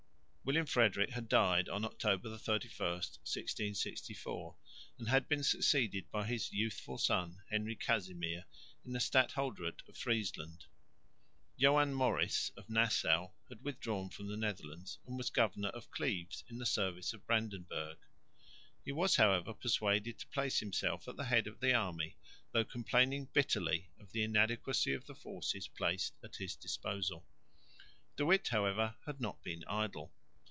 [0.43, 4.55] William Frederick was dead (October 31, 1664)
[4.97, 8.43] and had been succeeded by his youthful son, Henry Casimir,
[8.83, 10.65] in the Stadholderate of Friesland.
[11.59, 16.57] Joan Maurice of Nassau had withdrawn from the Netherlands and was Governor of Cleves in
[16.57, 17.99] the service of Brandenburg.
[18.83, 22.17] He was however persuaded to place himself at the head of the army,
[22.51, 27.25] though complaining bitterly of the inadequacy of the forces placed at his disposal.
[28.17, 30.11] De Witt, however, had not been idle.